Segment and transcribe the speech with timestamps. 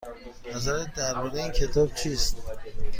[0.55, 2.37] نظرت درباره این کتاب چیست؟